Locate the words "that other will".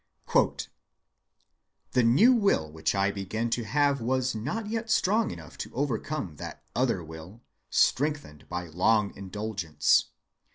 6.37-7.41